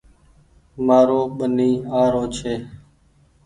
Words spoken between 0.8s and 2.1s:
مآرو ٻني آ